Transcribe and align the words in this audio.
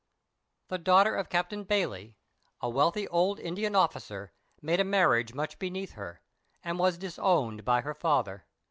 "* 0.37 0.67
[The 0.69 0.79
daughter 0.79 1.15
of 1.15 1.29
Captain 1.29 1.63
Bayley, 1.63 2.17
a 2.59 2.67
wealthy 2.67 3.07
old 3.09 3.39
Indian 3.39 3.75
officer, 3.75 4.33
made 4.59 4.79
a 4.79 4.83
marriage 4.83 5.35
much 5.35 5.59
beneath 5.59 5.91
her, 5.91 6.21
and 6.63 6.79
was 6.79 6.97
disowned 6.97 7.63
by 7.63 7.81
her 7.81 7.93
father. 7.93 8.47